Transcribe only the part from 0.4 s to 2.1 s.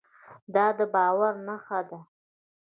دا د باور نښه ده.